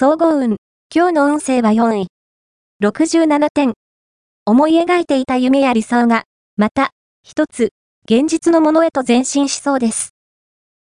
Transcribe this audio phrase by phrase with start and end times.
[0.00, 0.58] 総合運。
[0.94, 2.06] 今日の運勢は4位。
[2.80, 3.74] 67点。
[4.46, 6.22] 思い描いていた夢や理想が、
[6.56, 6.90] また、
[7.24, 7.70] 一つ、
[8.08, 10.10] 現実のものへと前進しそうです。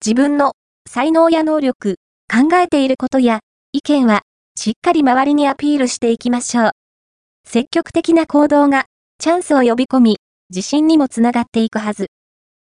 [0.06, 0.52] 自分の
[0.88, 1.96] 才能や能力、
[2.32, 3.40] 考えていることや
[3.72, 4.22] 意見は、
[4.56, 6.72] しっかり周りにアピールしていきましょう。
[7.44, 8.86] 積極的な行動が、
[9.18, 10.18] チャンスを呼び込み、
[10.52, 12.12] 自信にもつながっていくはず。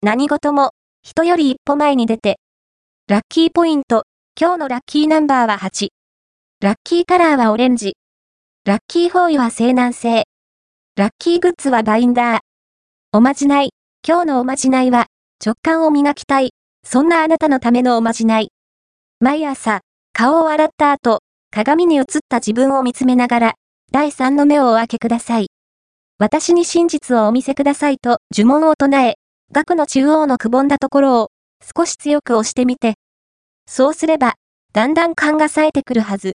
[0.00, 0.70] 何事も、
[1.02, 2.38] 人より一歩前に出て。
[3.08, 4.04] ラッキーポイント、
[4.40, 5.88] 今日のラッキーナンバーは8。
[6.62, 7.96] ラッキーカラーはオレンジ。
[8.66, 10.24] ラッキーフォーイは西南西。
[10.94, 12.38] ラッキーグッズはバインダー。
[13.14, 13.70] おまじない。
[14.06, 15.06] 今日のおまじないは、
[15.42, 16.50] 直感を磨きたい。
[16.86, 18.50] そんなあなたのためのおまじない。
[19.20, 19.80] 毎朝、
[20.12, 21.20] 顔を洗った後、
[21.50, 23.54] 鏡に映った自分を見つめながら、
[23.90, 25.46] 第三の目をお開けください。
[26.18, 29.14] 私に真実をお見せくださいと呪文を唱え、
[29.50, 31.28] 額の中央のくぼんだところを
[31.74, 32.96] 少し強く押してみて。
[33.66, 34.34] そうすれば、
[34.74, 36.34] だんだん勘が冴えてくるはず。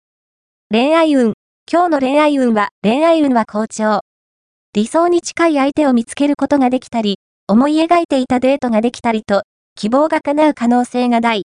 [0.71, 1.33] 恋愛運。
[1.71, 3.99] 今日の恋愛運は、恋愛運は好調。
[4.73, 9.43] 理想に近い相手を見つけることができたり、思い描いていたデートができたりと、
[9.75, 11.43] 希望が叶う可能性が大。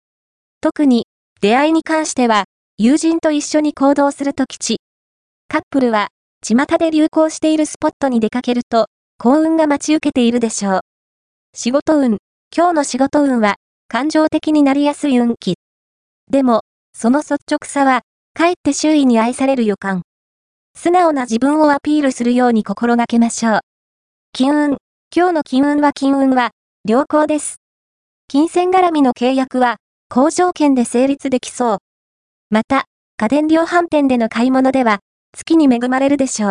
[0.62, 1.08] 特に、
[1.42, 2.46] 出会いに関しては、
[2.78, 4.80] 友人と一緒に行動すると吉。
[5.46, 6.08] カップルは、
[6.42, 8.86] 巷で流行しているスポットに出かけると、
[9.18, 10.80] 幸運が待ち受けているでしょう。
[11.54, 12.16] 仕事運。
[12.56, 13.56] 今日の仕事運は、
[13.88, 15.56] 感情的になりやすい運気。
[16.30, 16.62] でも、
[16.94, 18.00] その率直さは、
[18.34, 20.02] かえって周囲に愛される予感。
[20.74, 23.60] 素直な自分をアピールするように心がけましょう。
[24.32, 24.76] 金運。
[25.14, 26.50] 今日の金運は金運は、
[26.88, 27.56] 良好です。
[28.28, 29.76] 金銭絡みの契約は、
[30.08, 31.78] 好条件で成立できそう。
[32.48, 32.86] また、
[33.18, 35.00] 家電量販店での買い物では、
[35.36, 36.50] 月に恵まれるでしょう。